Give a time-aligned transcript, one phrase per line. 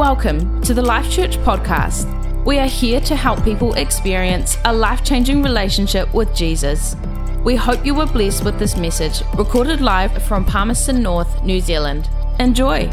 [0.00, 2.06] Welcome to the Life Church podcast.
[2.46, 6.96] We are here to help people experience a life changing relationship with Jesus.
[7.44, 12.08] We hope you were blessed with this message, recorded live from Palmerston North, New Zealand.
[12.38, 12.88] Enjoy.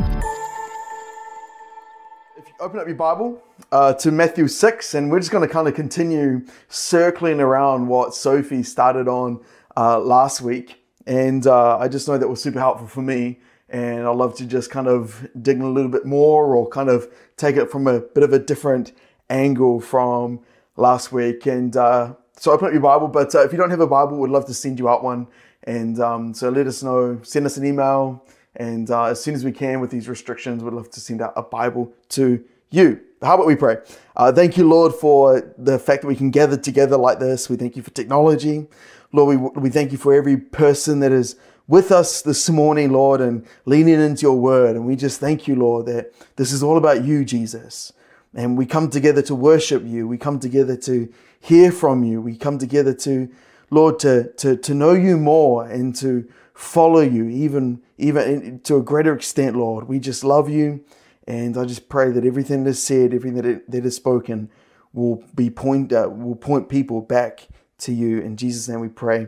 [2.36, 5.54] If you open up your Bible uh, to Matthew 6, and we're just going to
[5.54, 9.40] kind of continue circling around what Sophie started on
[9.78, 10.84] uh, last week.
[11.06, 13.40] And uh, I just know that was super helpful for me
[13.70, 16.90] and I'd love to just kind of dig in a little bit more or kind
[16.90, 18.94] of take it from a bit of a different
[19.30, 20.40] angle from
[20.76, 21.46] last week.
[21.46, 24.18] And uh, so open up your Bible, but uh, if you don't have a Bible,
[24.18, 25.28] we'd love to send you out one.
[25.64, 28.24] And um, so let us know, send us an email,
[28.56, 31.34] and uh, as soon as we can with these restrictions, we'd love to send out
[31.36, 33.02] a Bible to you.
[33.22, 33.78] How about we pray?
[34.16, 37.50] Uh, thank you, Lord, for the fact that we can gather together like this.
[37.50, 38.68] We thank you for technology.
[39.12, 41.36] Lord, we, we thank you for every person that is
[41.68, 44.76] with us this morning, Lord, and leaning into your word.
[44.76, 47.92] And we just thank you, Lord, that this is all about you, Jesus.
[48.34, 50.08] And we come together to worship you.
[50.08, 52.22] We come together to hear from you.
[52.22, 53.30] We come together to,
[53.70, 58.82] Lord, to, to, to know you more and to follow you, even, even to a
[58.82, 59.88] greater extent, Lord.
[59.88, 60.84] We just love you.
[61.28, 64.50] And I just pray that everything that is said, everything that, it, that is spoken,
[64.94, 67.48] will be point, uh, will point people back
[67.80, 68.20] to you.
[68.20, 69.28] In Jesus' name we pray.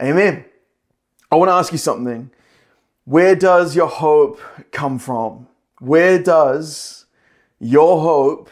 [0.00, 0.44] Amen.
[1.32, 2.30] I want to ask you something.
[3.06, 4.38] Where does your hope
[4.70, 5.48] come from?
[5.78, 7.06] Where does
[7.58, 8.50] your hope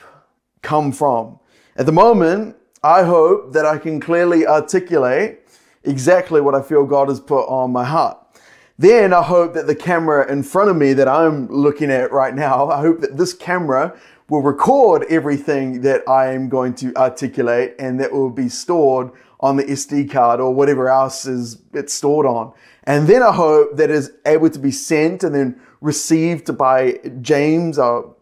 [0.63, 1.39] come from?
[1.77, 5.41] At the moment, I hope that I can clearly articulate
[5.85, 8.17] exactly what I feel God has put on my heart.
[8.79, 12.35] Then I hope that the camera in front of me that I'm looking at right
[12.35, 13.95] now, I hope that this camera
[14.31, 19.11] will record everything that I am going to articulate and that will be stored
[19.41, 22.53] on the SD card or whatever else is it's stored on.
[22.85, 27.79] And then I hope that is able to be sent and then received by James,
[27.79, 28.15] our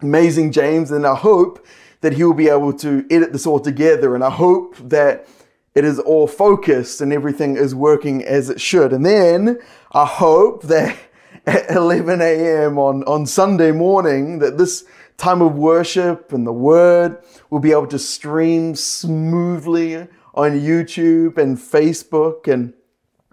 [0.00, 0.90] amazing James.
[0.90, 1.66] And I hope
[2.00, 4.14] that he will be able to edit this all together.
[4.14, 5.28] And I hope that
[5.74, 8.92] it is all focused and everything is working as it should.
[8.92, 9.58] And then
[9.92, 10.96] I hope that
[11.46, 12.78] at 11 a.m.
[12.78, 14.84] on, on Sunday morning, that this
[15.16, 17.18] time of worship and the word
[17.50, 22.74] will be able to stream smoothly on YouTube and Facebook and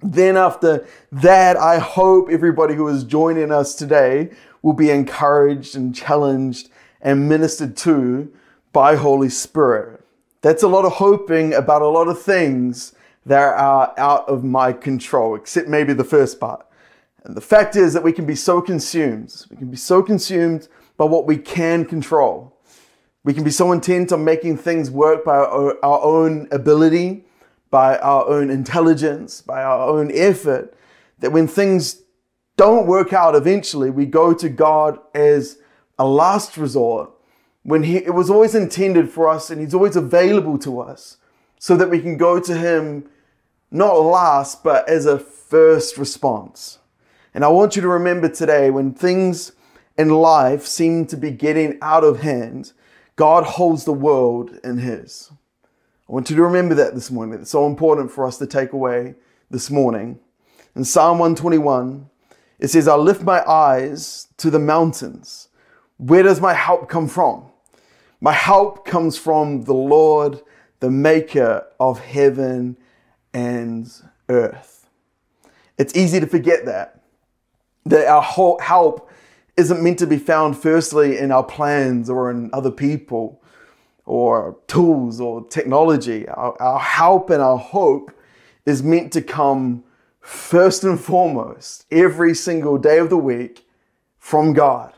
[0.04, 4.32] then, after that, I hope everybody who is joining us today
[4.62, 6.70] will be encouraged and challenged
[7.02, 8.32] and ministered to
[8.74, 10.04] by Holy Spirit.
[10.42, 12.94] That's a lot of hoping about a lot of things
[13.26, 16.66] that are out of my control, except maybe the first part.
[17.24, 19.46] And the fact is that we can be so consumed.
[19.50, 22.53] We can be so consumed by what we can control.
[23.24, 27.26] We can be so intent on making things work by our own ability
[27.74, 30.78] by our own intelligence, by our own effort,
[31.18, 32.04] that when things
[32.56, 35.58] don't work out eventually, we go to God as
[35.98, 37.10] a last resort
[37.64, 41.18] when he, it was always intended for us and He's always available to us
[41.58, 43.10] so that we can go to Him
[43.72, 46.78] not last, but as a first response.
[47.34, 49.54] And I want you to remember today when things
[49.98, 52.74] in life seem to be getting out of hand,
[53.16, 55.32] God holds the world in His.
[56.10, 57.40] I want you to remember that this morning.
[57.40, 59.16] It's so important for us to take away
[59.50, 60.20] this morning.
[60.76, 62.10] In Psalm 121,
[62.60, 65.50] it says, I lift my eyes to the mountains.
[65.98, 67.46] Where does my help come from?
[68.20, 70.42] My help comes from the Lord,
[70.80, 72.78] the maker of heaven
[73.34, 73.92] and
[74.30, 74.90] earth.
[75.78, 77.02] It's easy to forget that.
[77.86, 78.22] That our
[78.62, 79.10] help
[79.56, 83.42] isn't meant to be found firstly in our plans or in other people
[84.06, 86.28] or tools or technology.
[86.28, 88.12] Our, our help and our hope
[88.66, 89.84] is meant to come
[90.20, 93.68] first and foremost every single day of the week
[94.18, 94.94] from God.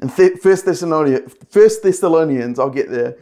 [0.00, 3.16] And First Thessalonians, First Thessalonians, I'll get there.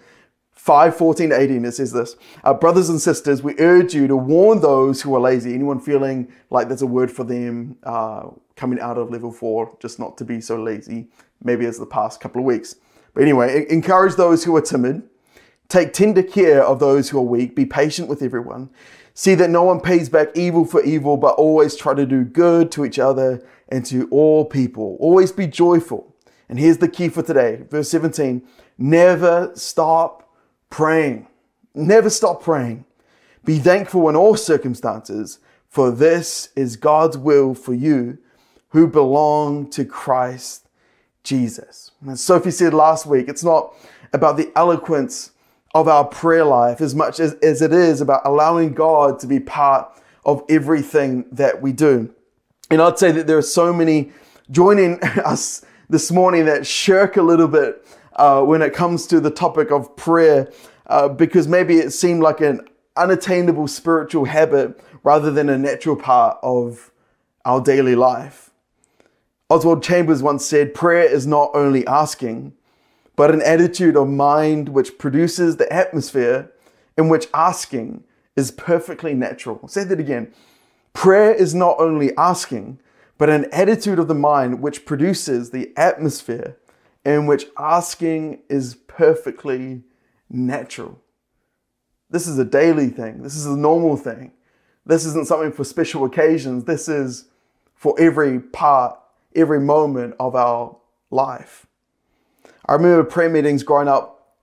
[0.64, 2.16] 5, 14 to 18, it says this.
[2.42, 5.52] Uh, brothers and sisters, we urge you to warn those who are lazy.
[5.52, 9.98] Anyone feeling like there's a word for them uh, coming out of level 4, just
[9.98, 11.08] not to be so lazy,
[11.42, 12.76] maybe as the past couple of weeks.
[13.12, 15.02] But anyway, encourage those who are timid.
[15.68, 17.54] Take tender care of those who are weak.
[17.54, 18.70] Be patient with everyone.
[19.12, 22.72] See that no one pays back evil for evil, but always try to do good
[22.72, 24.96] to each other and to all people.
[24.98, 26.16] Always be joyful.
[26.48, 27.64] And here's the key for today.
[27.68, 28.48] Verse 17
[28.78, 30.23] Never stop
[30.70, 31.26] praying.
[31.74, 32.84] Never stop praying.
[33.44, 35.38] Be thankful in all circumstances,
[35.68, 38.18] for this is God's will for you
[38.70, 40.66] who belong to Christ
[41.22, 41.90] Jesus.
[42.08, 43.74] As Sophie said last week, it's not
[44.12, 45.32] about the eloquence
[45.74, 49.40] of our prayer life as much as, as it is about allowing God to be
[49.40, 49.90] part
[50.24, 52.14] of everything that we do.
[52.70, 54.12] And I'd say that there are so many
[54.50, 59.30] joining us this morning that shirk a little bit uh, when it comes to the
[59.30, 60.50] topic of prayer
[60.86, 62.60] uh, because maybe it seemed like an
[62.96, 66.90] unattainable spiritual habit rather than a natural part of
[67.44, 68.50] our daily life.
[69.50, 72.54] Oswald Chambers once said, Prayer is not only asking,
[73.16, 76.50] but an attitude of mind which produces the atmosphere
[76.96, 78.04] in which asking
[78.36, 79.60] is perfectly natural.
[79.62, 80.32] I'll say that again.
[80.92, 82.80] Prayer is not only asking,
[83.18, 86.56] but an attitude of the mind which produces the atmosphere
[87.04, 89.82] in which asking is perfectly
[90.30, 91.00] natural.
[92.10, 93.22] This is a daily thing.
[93.22, 94.32] This is a normal thing.
[94.86, 96.64] This isn't something for special occasions.
[96.64, 97.26] This is
[97.74, 98.98] for every part,
[99.34, 100.76] every moment of our
[101.10, 101.66] life.
[102.66, 104.34] I remember prayer meetings growing up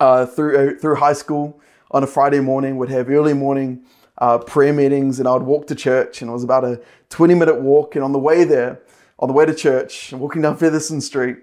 [0.00, 1.60] uh, through, uh, through high school
[1.92, 3.84] on a Friday morning, We'd have early morning
[4.18, 6.80] uh, prayer meetings, and I would walk to church, and it was about a
[7.10, 7.94] 20 minute walk.
[7.94, 8.80] And on the way there,
[9.18, 11.38] on the way to church, walking down Featherston Street,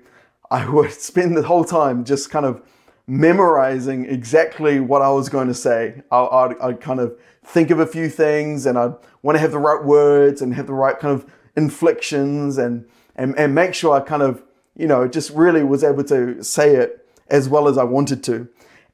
[0.51, 2.61] I would spend the whole time just kind of
[3.07, 6.01] memorizing exactly what I was going to say.
[6.11, 8.93] I, I'd, I'd, kind of think of a few things and I'd
[9.23, 13.37] want to have the right words and have the right kind of inflections and, and,
[13.37, 14.43] and make sure I kind of,
[14.75, 18.47] you know, just really was able to say it as well as I wanted to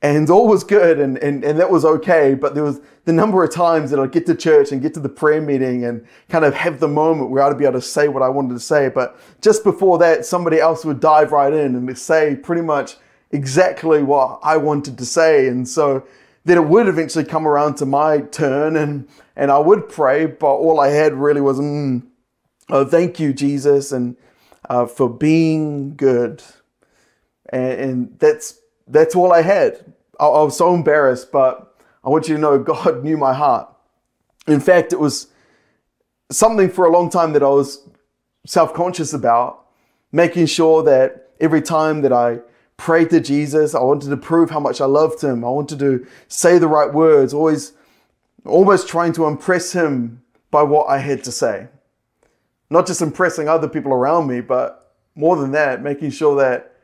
[0.05, 2.35] and all was good and, and, and that was okay.
[2.35, 4.99] But there was the number of times that I'd get to church and get to
[4.99, 8.07] the prayer meeting and kind of have the moment where I'd be able to say
[8.07, 8.89] what I wanted to say.
[8.89, 12.97] But just before that, somebody else would dive right in and say pretty much
[13.31, 15.47] exactly what I wanted to say.
[15.47, 16.05] And so
[16.43, 20.53] then it would eventually come around to my turn and, and I would pray, but
[20.53, 22.05] all I had really was, mm,
[22.69, 24.17] oh, thank you, Jesus, and
[24.69, 26.43] uh, for being good.
[27.49, 29.94] And, and that's that's all I had.
[30.19, 33.69] I, I was so embarrassed, but I want you to know God knew my heart.
[34.47, 35.27] In fact, it was
[36.31, 37.87] something for a long time that I was
[38.45, 39.65] self conscious about,
[40.11, 42.39] making sure that every time that I
[42.77, 45.43] prayed to Jesus, I wanted to prove how much I loved him.
[45.43, 47.73] I wanted to say the right words, always,
[48.45, 50.21] almost trying to impress him
[50.51, 51.67] by what I had to say.
[52.69, 56.74] Not just impressing other people around me, but more than that, making sure that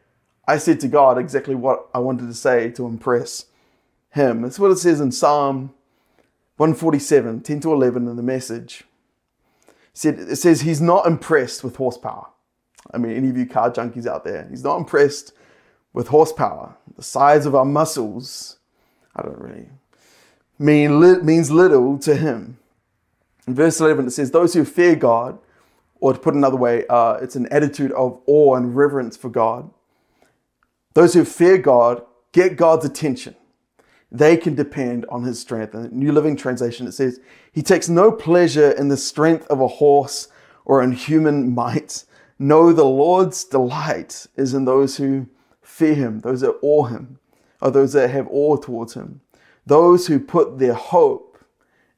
[0.47, 3.45] I said to God exactly what I wanted to say to impress
[4.11, 4.41] Him.
[4.41, 5.73] That's what it says in Psalm
[6.57, 8.83] 147, 10 to 11 in the message.
[10.03, 12.27] It says He's not impressed with horsepower.
[12.93, 15.33] I mean, any of you car junkies out there, He's not impressed
[15.93, 16.75] with horsepower.
[16.95, 18.57] The size of our muscles,
[19.15, 19.69] I don't really
[20.57, 22.57] mean means little to Him.
[23.47, 25.39] In verse 11, it says, Those who fear God,
[25.99, 29.69] or to put another way, uh, it's an attitude of awe and reverence for God
[30.93, 33.35] those who fear God get God's attention.
[34.11, 35.73] They can depend on his strength.
[35.73, 37.19] In the New Living Translation, it says,
[37.51, 40.27] He takes no pleasure in the strength of a horse
[40.65, 42.03] or in human might.
[42.37, 45.27] No, the Lord's delight is in those who
[45.61, 47.19] fear him, those that awe him,
[47.61, 49.21] or those that have awe towards him,
[49.65, 51.37] those who put their hope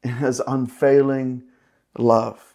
[0.04, 1.44] in his unfailing
[1.98, 2.54] love.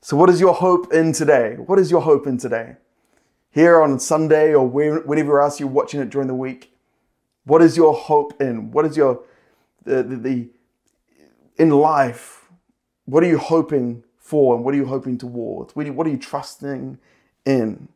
[0.00, 1.56] So, what is your hope in today?
[1.58, 2.76] What is your hope in today?
[3.58, 6.72] Here on Sunday or whenever else you're watching it during the week?
[7.44, 8.70] What is your hope in?
[8.70, 9.22] What is your
[9.84, 10.48] the, the, the
[11.56, 12.48] in life?
[13.06, 15.74] What are you hoping for, and what are you hoping towards?
[15.74, 16.98] What are you, what are you trusting
[17.44, 17.88] in?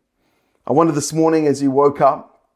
[0.66, 2.48] I wonder this morning as you woke up,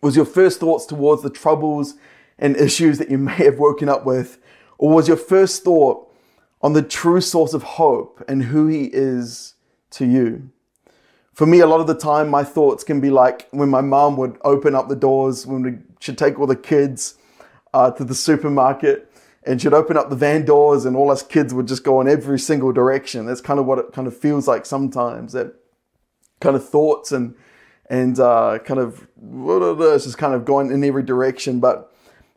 [0.00, 1.94] was your first thoughts towards the troubles
[2.38, 4.38] and issues that you may have woken up with,
[4.78, 6.10] or was your first thought
[6.60, 9.54] on the true source of hope and who He is
[9.90, 10.50] to you?
[11.34, 14.16] For me, a lot of the time, my thoughts can be like when my mom
[14.18, 17.14] would open up the doors when we should take all the kids
[17.72, 19.10] uh, to the supermarket
[19.44, 22.08] and she'd open up the van doors and all us kids would just go in
[22.08, 23.26] every single direction.
[23.26, 25.32] That's kind of what it kind of feels like sometimes.
[25.32, 25.54] That
[26.40, 27.34] kind of thoughts and
[27.88, 31.60] and uh, kind of it's just kind of going in every direction.
[31.60, 31.92] But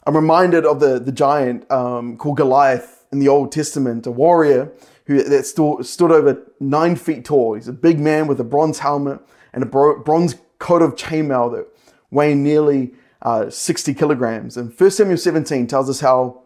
[0.08, 4.72] I'm reminded of the the giant um, called Goliath in the Old Testament, a warrior
[5.06, 7.54] who that stood, stood over nine feet tall.
[7.54, 9.20] He's a big man with a bronze helmet
[9.54, 11.68] and a bronze coat of chainmail that
[12.12, 14.58] weighed nearly uh, 60 kilograms.
[14.58, 16.44] And 1 Samuel 17 tells us how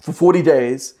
[0.00, 0.94] for 40 days,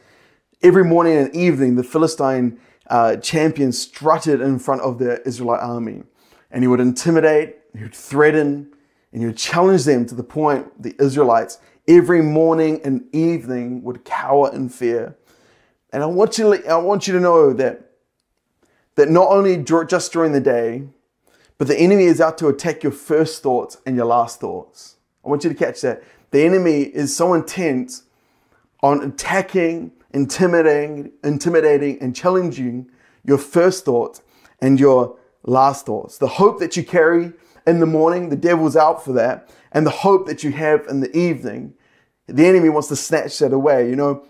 [0.62, 6.02] every morning and evening, the Philistine uh, champion strutted in front of the Israelite army.
[6.50, 8.72] And he would intimidate, he would threaten,
[9.12, 14.04] and he would challenge them to the point the Israelites every morning and evening would
[14.04, 15.16] cower in fear.
[15.92, 17.90] And I want you to, I want you to know that,
[18.94, 20.84] that not only just during the day,
[21.58, 24.96] but the enemy is out to attack your first thoughts and your last thoughts.
[25.24, 26.02] I want you to catch that.
[26.30, 28.02] The enemy is so intent
[28.82, 32.90] on attacking, intimidating, intimidating, and challenging
[33.24, 34.22] your first thoughts
[34.60, 36.18] and your last thoughts.
[36.18, 37.32] The hope that you carry
[37.66, 39.50] in the morning, the devil's out for that.
[39.72, 41.74] And the hope that you have in the evening,
[42.26, 43.88] the enemy wants to snatch that away.
[43.88, 44.26] You know,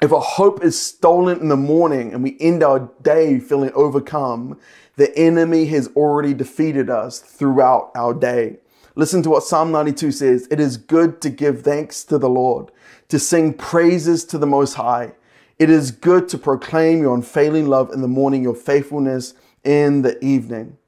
[0.00, 4.58] if a hope is stolen in the morning and we end our day feeling overcome,
[4.96, 8.58] the enemy has already defeated us throughout our day.
[8.94, 10.48] Listen to what Psalm 92 says.
[10.50, 12.70] It is good to give thanks to the Lord,
[13.08, 15.12] to sing praises to the Most High.
[15.58, 20.22] It is good to proclaim your unfailing love in the morning, your faithfulness in the
[20.24, 20.78] evening.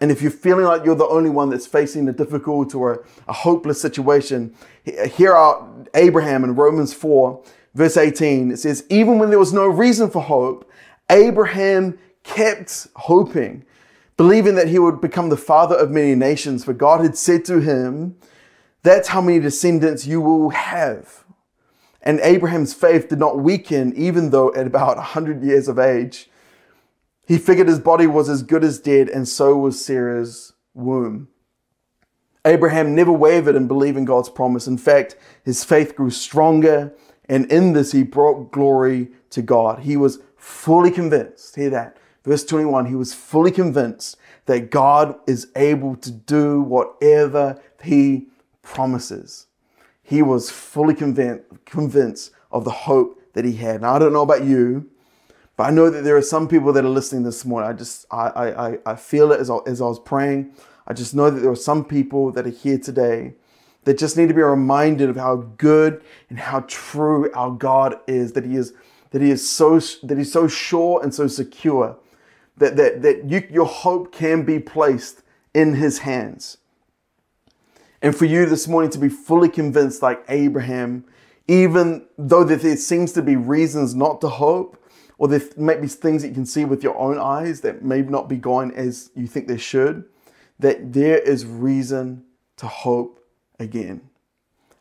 [0.00, 3.32] And if you're feeling like you're the only one that's facing a difficult or a,
[3.32, 7.42] hopeless situation, hear out Abraham in Romans 4,
[7.74, 8.50] verse 18.
[8.50, 10.70] It says, Even when there was no reason for hope,
[11.10, 13.64] Abraham kept hoping,
[14.16, 16.64] believing that he would become the father of many nations.
[16.64, 18.16] For God had said to him,
[18.82, 21.24] That's how many descendants you will have.
[22.02, 26.28] And Abraham's faith did not weaken, even though at about 100 years of age,
[27.26, 31.28] he figured his body was as good as dead, and so was Sarah's womb.
[32.44, 34.66] Abraham never wavered in believing God's promise.
[34.66, 36.92] In fact, his faith grew stronger,
[37.28, 39.80] and in this he brought glory to God.
[39.80, 44.16] He was fully convinced, hear that, verse 21, he was fully convinced
[44.46, 48.28] that God is able to do whatever he
[48.62, 49.46] promises.
[50.02, 53.82] He was fully convinced of the hope that he had.
[53.82, 54.88] Now, I don't know about you,
[55.56, 57.70] but I know that there are some people that are listening this morning.
[57.70, 60.52] I just, I, I, I feel it as I, as I was praying.
[60.86, 63.34] I just know that there are some people that are here today
[63.84, 68.32] that just need to be reminded of how good and how true our God is.
[68.32, 68.72] That He is,
[69.10, 71.96] that He is so, that He's so sure and so secure
[72.56, 75.22] that that that you, your hope can be placed
[75.52, 76.58] in His hands.
[78.02, 81.06] And for you this morning to be fully convinced, like Abraham,
[81.48, 84.78] even though there seems to be reasons not to hope
[85.16, 88.02] or there may be things that you can see with your own eyes that may
[88.02, 90.04] not be going as you think they should,
[90.58, 92.24] that there is reason
[92.56, 93.23] to hope
[93.58, 94.02] again.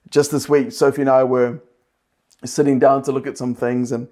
[0.09, 1.61] Just this week, Sophie and I were
[2.45, 4.07] sitting down to look at some things, and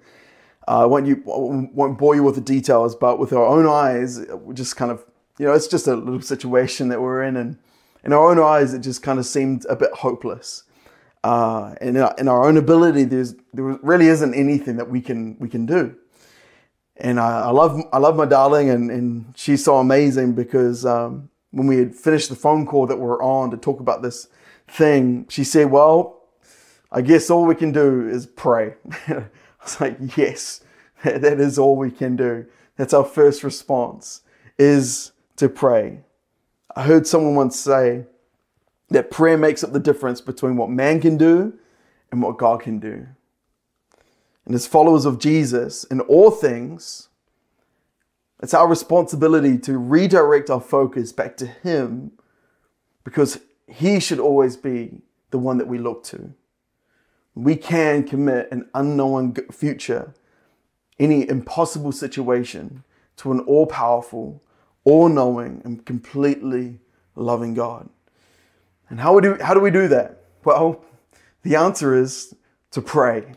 [0.66, 4.20] uh, I won't, you, won't bore you with the details, but with our own eyes,
[4.42, 5.04] we just kind of,
[5.38, 7.58] you know, it's just a little situation that we're in, and
[8.04, 10.64] in our own eyes, it just kind of seemed a bit hopeless.
[11.22, 15.00] Uh, and in our, in our own ability, there's there really isn't anything that we
[15.00, 15.96] can we can do
[16.96, 21.28] and I, I, love I love my darling, and, and she's so amazing because um,
[21.50, 24.28] when we had finished the phone call that we are on to talk about this
[24.72, 26.20] thing, she said, "Well,
[26.90, 28.74] I guess all we can do is pray."
[29.08, 29.26] I
[29.62, 30.62] was like, "Yes,
[31.04, 32.46] that is all we can do.
[32.76, 34.22] That's our first response
[34.58, 36.00] is to pray."
[36.74, 38.06] I heard someone once say
[38.88, 41.54] that prayer makes up the difference between what man can do
[42.10, 43.06] and what God can do
[44.44, 47.08] and as followers of Jesus in all things,
[48.42, 52.12] it's our responsibility to redirect our focus back to Him
[53.04, 53.40] because
[53.72, 55.00] He should always be
[55.30, 56.34] the one that we look to.
[57.34, 60.12] We can commit an unknown future,
[60.98, 62.84] any impossible situation,
[63.16, 64.42] to an all powerful,
[64.84, 66.80] all knowing, and completely
[67.14, 67.88] loving God.
[68.90, 70.24] And how, do, how do we do that?
[70.44, 70.84] Well,
[71.42, 72.34] the answer is
[72.72, 73.32] to pray.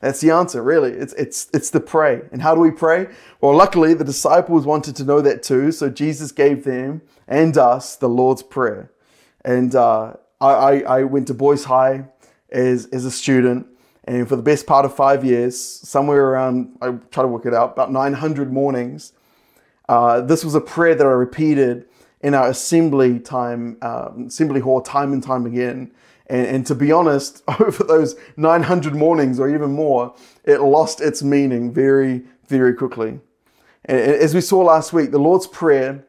[0.00, 0.92] That's the answer, really.
[0.92, 2.22] It's, it's, it's the pray.
[2.32, 3.08] And how do we pray?
[3.40, 5.72] Well, luckily, the disciples wanted to know that too.
[5.72, 8.90] So Jesus gave them and us the Lord's Prayer.
[9.46, 12.08] And uh, I, I went to Boys High
[12.50, 13.68] as, as a student.
[14.04, 17.54] And for the best part of five years, somewhere around, I try to work it
[17.54, 19.12] out, about 900 mornings,
[19.88, 21.86] uh, this was a prayer that I repeated
[22.20, 25.92] in our assembly time, um, assembly hall time and time again.
[26.28, 31.22] And, and, to be honest, over those 900 mornings or even more, it lost its
[31.22, 33.20] meaning very, very quickly.
[33.84, 36.04] And as we saw last week, the Lord's Prayer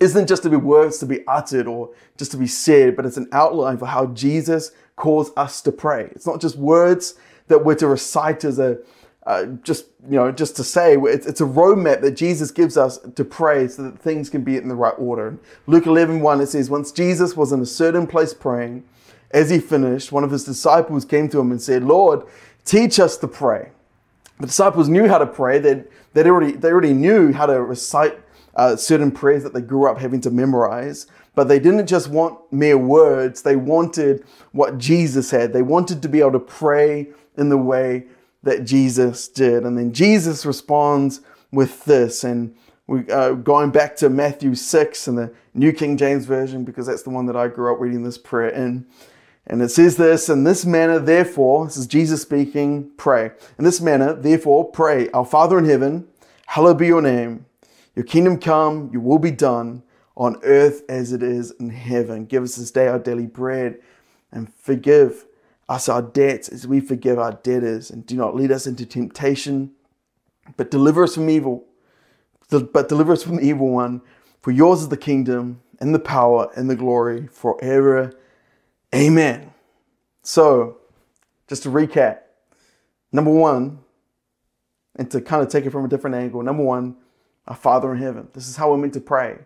[0.00, 3.16] isn't just to be words to be uttered or just to be said, but it's
[3.16, 6.08] an outline for how Jesus calls us to pray.
[6.12, 7.14] It's not just words
[7.48, 8.78] that we're to recite as a
[9.26, 12.98] uh, just you know just to say it's, it's a roadmap that jesus gives us
[12.98, 16.46] to pray so that things can be in the right order luke 11 1 it
[16.48, 18.84] says once jesus was in a certain place praying
[19.34, 22.22] as he finished, one of his disciples came to him and said, Lord,
[22.64, 23.72] teach us to pray.
[24.38, 25.58] The disciples knew how to pray.
[25.58, 28.16] They'd, they'd already, they already knew how to recite
[28.56, 31.06] uh, certain prayers that they grew up having to memorize.
[31.34, 35.52] But they didn't just want mere words, they wanted what Jesus had.
[35.52, 38.06] They wanted to be able to pray in the way
[38.42, 39.64] that Jesus did.
[39.64, 41.20] And then Jesus responds
[41.50, 42.22] with this.
[42.22, 42.54] And
[42.86, 47.02] we uh, going back to Matthew 6 and the New King James Version, because that's
[47.02, 48.86] the one that I grew up reading this prayer in.
[49.46, 53.30] And it says this, in this manner, therefore, this is Jesus speaking, pray.
[53.58, 56.08] In this manner, therefore, pray, Our Father in heaven,
[56.46, 57.44] hallowed be your name.
[57.94, 59.82] Your kingdom come, your will be done
[60.16, 62.24] on earth as it is in heaven.
[62.24, 63.78] Give us this day our daily bread
[64.32, 65.26] and forgive
[65.68, 67.90] us our debts as we forgive our debtors.
[67.90, 69.72] And do not lead us into temptation,
[70.56, 71.64] but deliver us from evil.
[72.50, 74.02] But deliver us from the evil one.
[74.42, 78.12] For yours is the kingdom and the power and the glory forever.
[78.94, 79.52] Amen.
[80.22, 80.78] So,
[81.48, 82.18] just to recap
[83.12, 83.80] number one,
[84.96, 86.96] and to kind of take it from a different angle, number one,
[87.46, 88.28] our Father in heaven.
[88.32, 89.38] This is how we're meant to pray.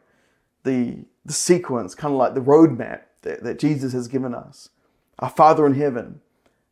[0.64, 4.71] The, the sequence, kind of like the roadmap that, that Jesus has given us.
[5.19, 6.21] Our Father in heaven.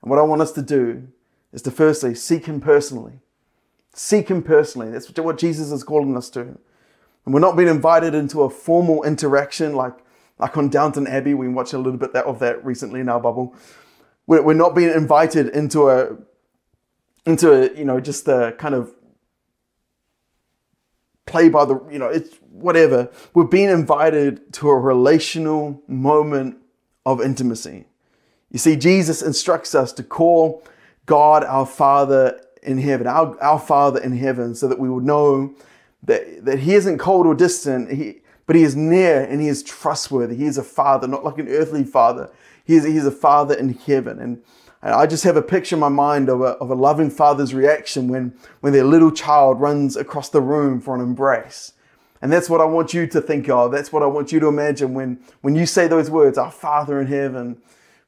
[0.03, 1.09] And what I want us to do
[1.53, 3.21] is to firstly seek Him personally.
[3.93, 4.91] Seek Him personally.
[4.91, 6.41] That's what Jesus is calling us to.
[6.41, 9.95] And we're not being invited into a formal interaction like,
[10.39, 11.35] like on Downton Abbey.
[11.35, 13.55] We watched a little bit of that recently in our bubble.
[14.29, 16.17] We're, we're not being invited into a,
[17.25, 18.93] into a, you know, just a kind of
[21.27, 23.11] play by the, you know, it's whatever.
[23.35, 26.59] We're being invited to a relational moment
[27.05, 27.87] of intimacy.
[28.51, 30.63] You see, Jesus instructs us to call
[31.05, 35.55] God our Father in heaven, our, our Father in heaven, so that we would know
[36.05, 39.63] that, that He isn't cold or distant, he, but He is near and He is
[39.63, 40.37] trustworthy.
[40.37, 42.31] He is a Father, not like an earthly Father.
[42.65, 44.19] He is, he is a Father in heaven.
[44.19, 44.43] And
[44.83, 47.55] and I just have a picture in my mind of a, of a loving father's
[47.55, 51.73] reaction when, when their little child runs across the room for an embrace.
[52.23, 53.73] And that's what I want you to think of.
[53.73, 57.01] That's what I want you to imagine when, when you say those words, our Father
[57.01, 57.59] in heaven.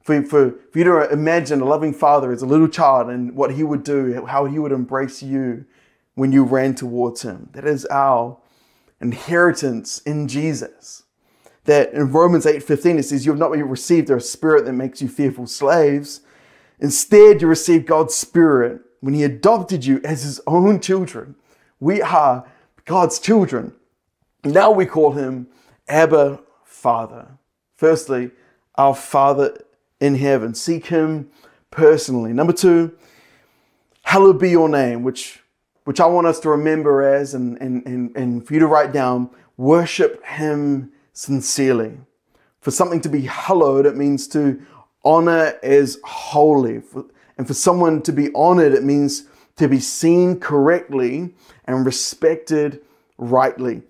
[0.00, 3.54] For, for, for you to imagine a loving father as a little child and what
[3.54, 5.66] he would do, how he would embrace you
[6.14, 7.50] when you ran towards him.
[7.52, 8.38] That is our
[9.00, 11.04] inheritance in Jesus.
[11.64, 15.08] That in Romans 8:15 it says, You have not received a spirit that makes you
[15.08, 16.22] fearful slaves,
[16.80, 21.34] Instead, you received God's Spirit when He adopted you as His own children.
[21.80, 22.48] We are
[22.84, 23.74] God's children.
[24.44, 25.48] Now we call Him
[25.88, 27.28] Abba Father.
[27.76, 28.30] Firstly,
[28.76, 29.56] our Father
[30.00, 30.54] in heaven.
[30.54, 31.30] Seek Him
[31.70, 32.32] personally.
[32.32, 32.96] Number two,
[34.02, 35.40] hallowed be your name, which,
[35.84, 38.92] which I want us to remember as and, and, and, and for you to write
[38.92, 41.98] down, worship Him sincerely.
[42.60, 44.60] For something to be hallowed, it means to
[45.08, 46.82] honor is holy.
[47.38, 49.24] And for someone to be honored, it means
[49.56, 52.82] to be seen correctly and respected
[53.16, 53.82] rightly.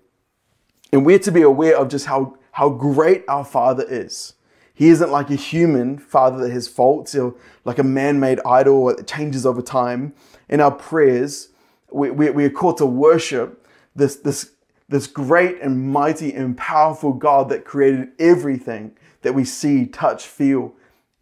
[0.93, 4.33] And we're to be aware of just how, how great our Father is.
[4.73, 8.85] He isn't like a human father that has faults or like a man made idol
[8.85, 10.13] that changes over time.
[10.47, 11.49] In our prayers,
[11.91, 14.51] we, we, we are called to worship this, this,
[14.87, 20.73] this great and mighty and powerful God that created everything that we see, touch, feel,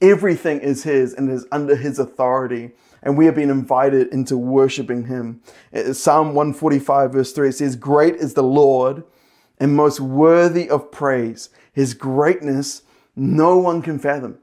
[0.02, 2.72] Everything is His and is under His authority.
[3.02, 5.42] And we have been invited into worshiping Him.
[5.74, 9.04] Uh, Psalm 145, verse 3 it says, Great is the Lord
[9.60, 11.50] and most worthy of praise.
[11.74, 12.84] His greatness,
[13.16, 14.40] no one can fathom.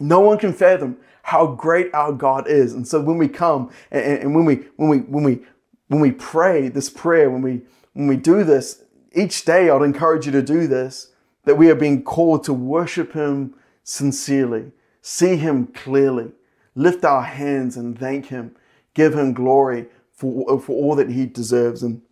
[0.00, 2.72] No one can fathom how great our God is.
[2.72, 5.40] And so when we come and, and when we when we when we
[5.88, 8.82] when we pray this prayer, when we when we do this,
[9.14, 11.12] each day I'd encourage you to do this,
[11.44, 16.32] that we are being called to worship Him sincerely, see Him clearly,
[16.74, 18.54] lift our hands and thank Him,
[18.94, 21.82] give Him glory for, for all that He deserves.
[21.82, 22.02] And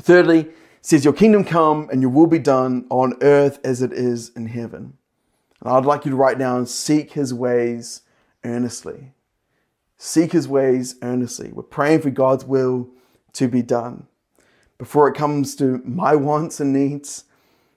[0.00, 0.48] thirdly,
[0.86, 4.46] says, Your kingdom come and your will be done on earth as it is in
[4.46, 4.96] heaven.
[5.60, 8.02] And I'd like you to write down, seek His ways
[8.44, 9.12] earnestly.
[9.98, 11.50] Seek His ways earnestly.
[11.52, 12.88] We're praying for God's will
[13.32, 14.06] to be done.
[14.78, 17.24] Before it comes to my wants and needs,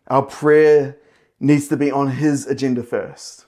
[0.08, 0.98] our prayer
[1.40, 3.46] needs to be on his agenda first.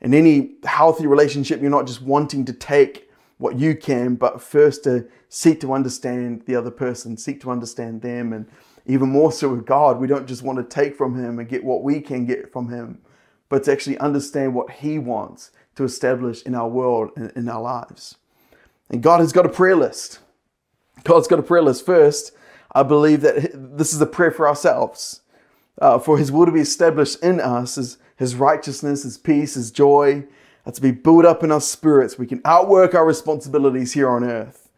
[0.00, 4.84] In any healthy relationship, you're not just wanting to take what you can, but first
[4.84, 8.32] to seek to understand the other person, seek to understand them.
[8.32, 8.46] And
[8.86, 11.64] even more so with God, we don't just want to take from him and get
[11.64, 13.00] what we can get from him,
[13.48, 17.60] but to actually understand what he wants to establish in our world and in our
[17.60, 18.16] lives.
[18.90, 20.20] And God has got a prayer list.
[21.04, 21.84] God's got a prayer list.
[21.84, 22.32] First,
[22.72, 25.20] I believe that this is a prayer for ourselves
[25.80, 29.70] uh, for his will to be established in us, his, his righteousness, his peace, his
[29.70, 30.24] joy,
[30.66, 32.18] uh, to be built up in our spirits.
[32.18, 34.68] We can outwork our responsibilities here on earth.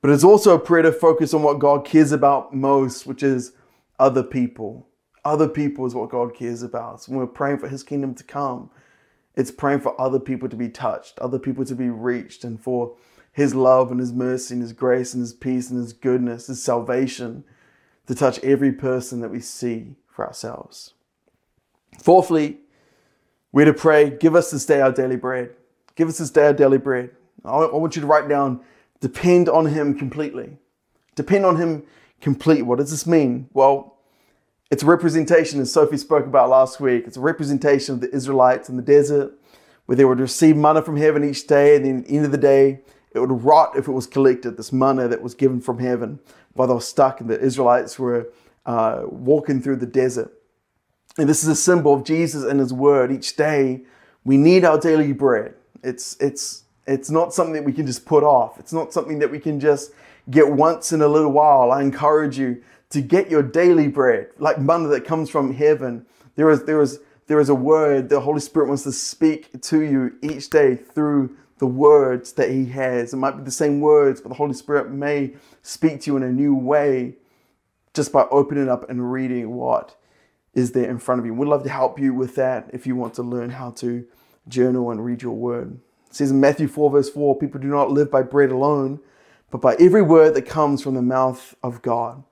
[0.00, 3.52] But it's also a prayer to focus on what God cares about most, which is
[3.98, 4.86] other people.
[5.24, 7.02] Other people is what God cares about.
[7.02, 8.70] So when we're praying for his kingdom to come,
[9.34, 12.96] it's praying for other people to be touched, other people to be reached, and for
[13.32, 16.62] his love and his mercy and his grace and his peace and his goodness, his
[16.62, 17.44] salvation
[18.06, 20.94] to touch every person that we see for ourselves.
[22.02, 22.56] Fourthly,
[23.52, 25.50] we're to pray, give us this day our daily bread.
[25.94, 27.10] Give us this day our daily bread.
[27.44, 28.60] I want you to write down,
[29.00, 30.56] depend on Him completely.
[31.14, 31.84] Depend on Him
[32.20, 32.62] complete.
[32.62, 33.48] What does this mean?
[33.52, 33.98] Well,
[34.70, 38.68] it's a representation, as Sophie spoke about last week, it's a representation of the Israelites
[38.68, 39.38] in the desert,
[39.84, 42.32] where they would receive manna from heaven each day, and then at the end of
[42.32, 42.80] the day,
[43.12, 46.20] it would rot if it was collected, this manna that was given from heaven
[46.54, 48.28] while they were stuck and the Israelites were
[48.66, 50.32] uh, walking through the desert.
[51.18, 53.10] And this is a symbol of Jesus and his word.
[53.10, 53.82] Each day,
[54.24, 55.54] we need our daily bread.
[55.82, 58.58] It's, it's, it's not something that we can just put off.
[58.58, 59.92] It's not something that we can just
[60.28, 61.70] get once in a little while.
[61.70, 66.04] I encourage you to get your daily bread, like manna that comes from heaven.
[66.34, 69.80] There is, there is, there is a word the Holy Spirit wants to speak to
[69.80, 73.12] you each day through the words that He has.
[73.12, 76.22] It might be the same words, but the Holy Spirit may speak to you in
[76.22, 77.16] a new way
[77.96, 79.96] just by opening up and reading what
[80.54, 81.34] is there in front of you.
[81.34, 84.06] We'd love to help you with that if you want to learn how to
[84.46, 85.80] journal and read your word.
[86.08, 89.00] It says in Matthew 4, verse 4 people do not live by bread alone,
[89.50, 92.22] but by every word that comes from the mouth of God.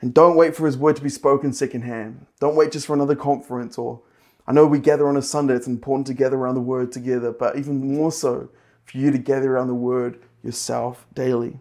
[0.00, 2.26] And don't wait for his word to be spoken secondhand.
[2.40, 4.00] Don't wait just for another conference or
[4.46, 7.32] I know we gather on a Sunday, it's important to gather around the word together,
[7.32, 8.48] but even more so
[8.86, 11.60] for you to gather around the word yourself daily.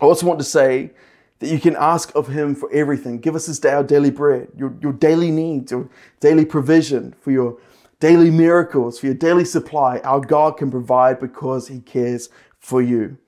[0.00, 0.92] I also want to say
[1.38, 3.18] that you can ask of him for everything.
[3.18, 5.88] Give us this day our daily bread, your, your daily needs, your
[6.20, 7.58] daily provision, for your
[8.00, 9.98] daily miracles, for your daily supply.
[9.98, 13.18] Our God can provide because he cares for you.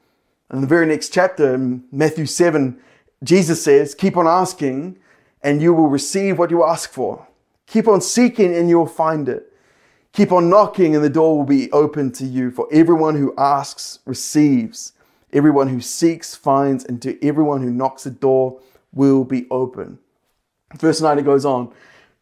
[0.53, 2.81] In the very next chapter, in Matthew 7,
[3.23, 4.99] Jesus says, Keep on asking,
[5.43, 7.27] and you will receive what you ask for.
[7.67, 9.53] Keep on seeking, and you'll find it.
[10.13, 12.51] Keep on knocking, and the door will be open to you.
[12.51, 14.95] For everyone who asks receives,
[15.33, 18.61] everyone who seeks finds, and to everyone who knocks, the door
[18.93, 19.99] will be open.
[20.77, 21.73] Verse 9 it goes on.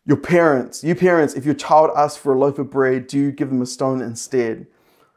[0.04, 3.32] Your parents, you parents, if your child asks for a loaf of bread, do you
[3.32, 4.66] give them a stone instead?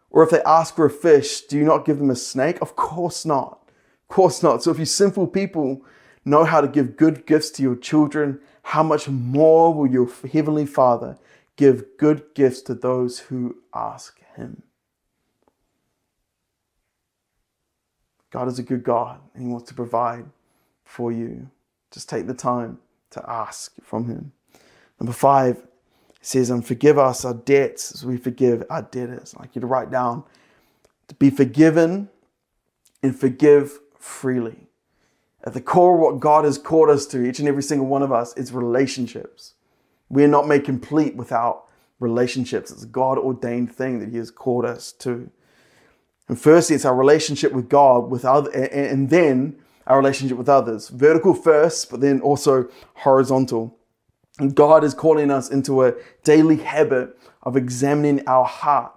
[0.10, 2.60] Or if they ask for a fish, do you not give them a snake?
[2.62, 3.70] Of course not.
[4.10, 4.64] Of course not.
[4.64, 5.84] So if you sinful people
[6.26, 10.66] know how to give good gifts to your children, how much more will your heavenly
[10.66, 11.18] Father
[11.56, 14.64] give good gifts to those who ask him?
[18.32, 20.26] God is a good God and He wants to provide
[20.84, 21.50] for you.
[21.92, 22.80] Just take the time
[23.12, 24.32] to ask from Him.
[25.00, 25.66] Number five,
[26.22, 29.34] says, and forgive us our debts as we forgive our debtors.
[29.34, 30.24] I'd like you to write down
[31.08, 32.10] to be forgiven
[33.02, 34.68] and forgive freely.
[35.44, 38.12] At the core what God has called us to, each and every single one of
[38.12, 39.54] us, is relationships.
[40.10, 41.66] We are not made complete without
[42.00, 42.72] relationships.
[42.72, 45.30] It's a God ordained thing that He has called us to.
[46.30, 50.88] And firstly, it's our relationship with God, with other, and then our relationship with others.
[50.90, 53.76] Vertical first, but then also horizontal.
[54.38, 58.94] And God is calling us into a daily habit of examining our heart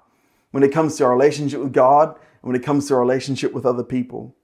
[0.50, 3.54] when it comes to our relationship with God and when it comes to our relationship
[3.54, 4.36] with other people.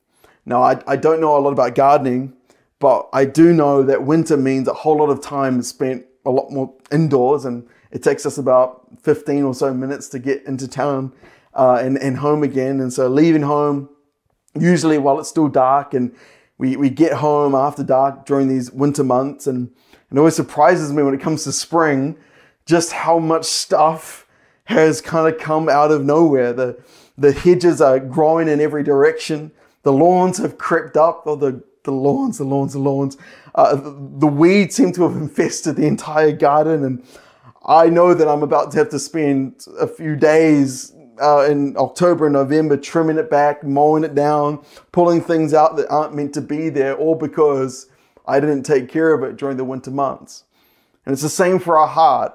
[0.47, 2.33] Now, I, I don't know a lot about gardening,
[2.79, 6.31] but I do know that winter means a whole lot of time is spent a
[6.31, 10.67] lot more indoors, and it takes us about 15 or so minutes to get into
[10.67, 11.13] town
[11.59, 12.81] uh, and, and home again.
[12.81, 13.91] And so, leaving home,
[14.59, 16.15] usually while it's still dark, and
[16.57, 19.71] we, we get home after dark during these winter months, and
[20.11, 22.17] it always surprises me when it comes to spring
[22.65, 24.27] just how much stuff
[24.65, 26.53] has kind of come out of nowhere.
[26.53, 26.83] The,
[27.17, 29.51] the hedges are growing in every direction.
[29.83, 33.17] The lawns have crept up, or the, the lawns, the lawns, the lawns.
[33.55, 36.85] Uh, the, the weeds seem to have infested the entire garden.
[36.85, 37.05] And
[37.65, 42.27] I know that I'm about to have to spend a few days uh, in October
[42.27, 46.41] and November trimming it back, mowing it down, pulling things out that aren't meant to
[46.41, 47.89] be there, all because
[48.27, 50.45] I didn't take care of it during the winter months.
[51.05, 52.35] And it's the same for our heart.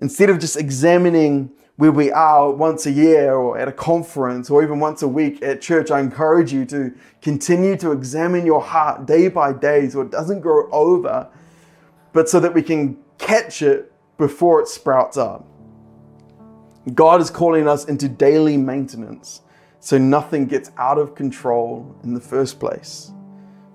[0.00, 4.62] Instead of just examining where we are once a year or at a conference or
[4.62, 9.06] even once a week at church, I encourage you to continue to examine your heart
[9.06, 11.28] day by day so it doesn't grow over,
[12.12, 15.46] but so that we can catch it before it sprouts up.
[16.94, 19.42] God is calling us into daily maintenance
[19.80, 23.12] so nothing gets out of control in the first place.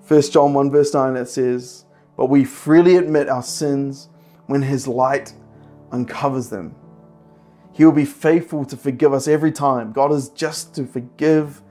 [0.06, 1.84] 1 John 1 verse 9 it says,
[2.16, 4.08] But we freely admit our sins
[4.46, 5.34] when his light
[5.90, 6.74] uncovers them.
[7.72, 9.92] He will be faithful to forgive us every time.
[9.92, 11.62] God is just to forgive.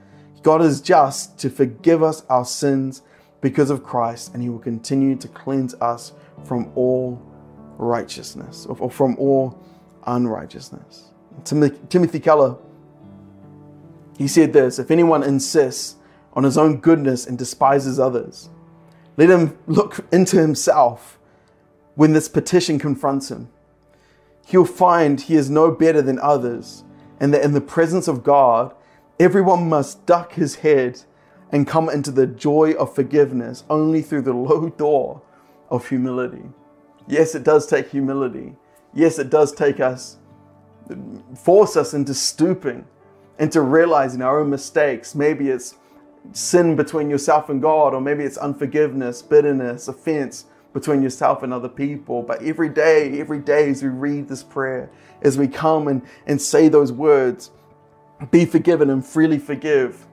[0.42, 3.02] God is just to forgive us our sins
[3.40, 6.12] because of Christ, and He will continue to cleanse us
[6.44, 7.22] from all
[7.76, 9.62] righteousness or from all
[10.06, 11.07] unrighteousness.
[11.44, 12.56] Timothy Keller,
[14.16, 15.96] he said this If anyone insists
[16.32, 18.48] on his own goodness and despises others,
[19.16, 21.18] let him look into himself
[21.94, 23.48] when this petition confronts him
[24.48, 26.82] he'll find he is no better than others,
[27.20, 28.74] and that in the presence of God,
[29.20, 31.02] everyone must duck his head
[31.52, 35.20] and come into the joy of forgiveness only through the low door
[35.68, 36.44] of humility.
[37.06, 38.56] Yes, it does take humility.
[38.94, 40.16] Yes, it does take us,
[41.36, 42.84] force us into stooping,
[43.38, 45.14] into realizing our own mistakes.
[45.14, 45.76] Maybe it's
[46.32, 51.68] sin between yourself and God, or maybe it's unforgiveness, bitterness, offense between yourself and other
[51.68, 52.22] people.
[52.22, 54.90] But every day, every day, as we read this prayer,
[55.22, 57.50] as we come and, and say those words,
[58.30, 60.06] be forgiven and freely forgive,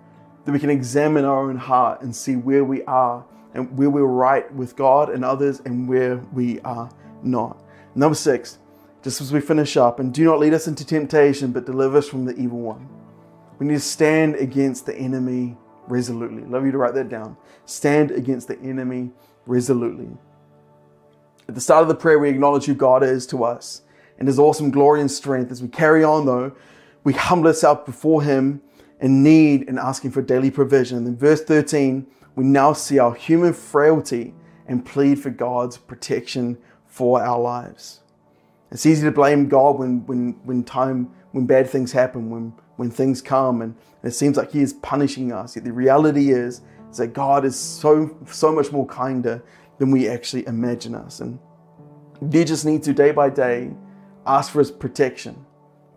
[0.46, 4.04] that we can examine our own heart and see where we are and where we're
[4.04, 6.90] right with God and others and where we are
[7.24, 7.64] not.
[7.96, 8.60] Number six,
[9.06, 12.08] just as we finish up, and do not lead us into temptation, but deliver us
[12.08, 12.90] from the evil one.
[13.60, 15.56] We need to stand against the enemy
[15.88, 16.42] resolutely.
[16.46, 17.38] Love you to write that down.
[17.66, 19.12] Stand against the enemy
[19.46, 20.10] resolutely.
[21.48, 23.84] At the start of the prayer, we acknowledge who God is to us
[24.18, 25.52] and his awesome glory and strength.
[25.52, 26.54] As we carry on, though,
[27.04, 28.60] we humble ourselves before him
[29.02, 31.06] in need and asking for daily provision.
[31.06, 34.34] In verse 13, we now see our human frailty
[34.66, 38.02] and plead for God's protection for our lives.
[38.76, 42.92] It's easy to blame God when, when, when time, when bad things happen, when, when
[42.92, 45.56] things come, and it seems like He is punishing us.
[45.56, 46.60] Yet the reality is,
[46.92, 49.42] is that God is so, so much more kinder
[49.78, 51.22] than we actually imagine us.
[51.22, 51.40] And
[52.30, 53.72] you just need to, day by day,
[54.28, 55.46] ask for His protection,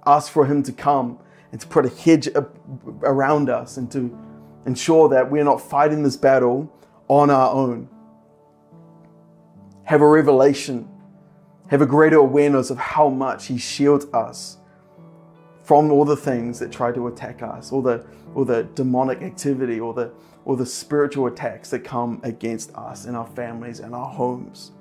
[0.07, 1.19] ask for Him to come
[1.51, 2.29] and to put a hedge
[3.03, 4.17] around us and to
[4.67, 6.73] ensure that we're not fighting this battle
[7.09, 7.89] on our own.
[9.83, 10.89] Have a revelation,
[11.69, 14.59] have a greater awareness of how much He shields us
[15.63, 18.05] from all the things that try to attack us, or the
[18.35, 20.11] or the demonic activity, or the
[20.45, 24.73] or the spiritual attacks that come against us and our families and our homes.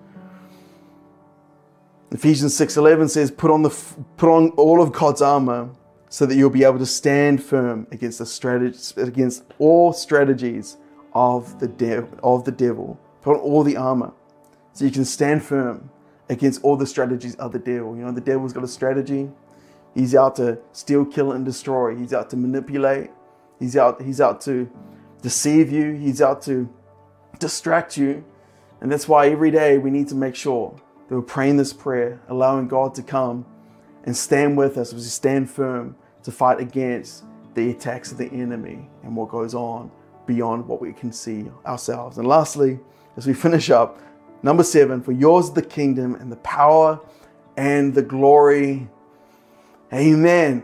[2.11, 3.75] Ephesians 6:11 says, "Put on the
[4.15, 5.69] put on all of God's armor
[6.09, 10.77] so that you'll be able to stand firm against the strategy, against all strategies
[11.13, 12.97] of the dev, of the devil.
[13.21, 14.13] Put on all the armor
[14.71, 15.89] so you can stand firm
[16.29, 17.95] against all the strategies of the devil.
[17.95, 19.29] You know, the devil's got a strategy.
[19.93, 21.95] He's out to steal, kill, and destroy.
[21.95, 23.09] He's out to manipulate.
[23.59, 24.69] He's out, he's out to
[25.21, 25.93] deceive you.
[25.93, 26.69] He's out to
[27.39, 28.23] distract you.
[28.81, 32.21] And that's why every day we need to make sure that we're praying this prayer,
[32.27, 33.45] allowing God to come
[34.03, 37.23] and stand with us as we stand firm to fight against
[37.55, 39.89] the attacks of the enemy and what goes on
[40.27, 42.17] beyond what we can see ourselves.
[42.17, 42.79] And lastly,
[43.15, 43.99] as we finish up,
[44.43, 46.99] number seven, for yours the kingdom and the power
[47.55, 48.87] and the glory.
[49.93, 50.63] Amen.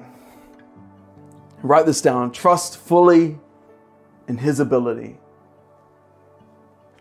[1.61, 2.31] Write this down.
[2.31, 3.39] Trust fully
[4.27, 5.17] in His ability.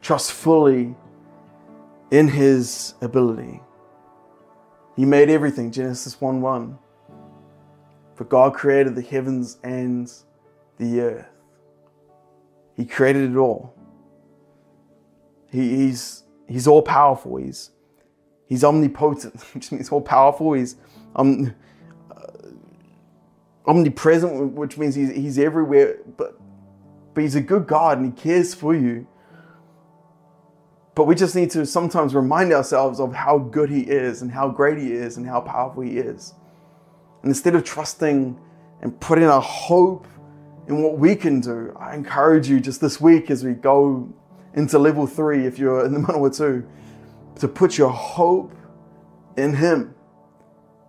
[0.01, 0.95] Trust fully
[2.11, 3.61] in His ability.
[4.97, 6.79] He made everything, Genesis 1 1.
[8.15, 10.13] For God created the heavens and
[10.79, 11.27] the earth.
[12.77, 13.75] He created it all.
[15.51, 16.22] He, he's,
[16.53, 17.37] he's all powerful.
[17.37, 17.71] He's,
[18.47, 20.53] he's omnipotent, which means he's all powerful.
[20.53, 20.77] He's
[21.17, 21.55] um,
[22.11, 22.49] uh,
[23.67, 25.99] omnipresent, which means he's, he's everywhere.
[26.17, 26.39] But,
[27.15, 29.07] but he's a good God and he cares for you.
[30.95, 34.49] But we just need to sometimes remind ourselves of how good He is and how
[34.49, 36.35] great He is and how powerful He is.
[37.23, 38.39] And instead of trusting
[38.83, 40.07] and putting our hope
[40.69, 44.13] in what we can do, I encourage you just this week as we go
[44.55, 46.67] into level three, if you're in the middle of two,
[47.37, 48.55] to put your hope
[49.37, 49.95] in Him.